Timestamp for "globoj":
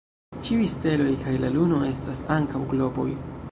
2.75-3.09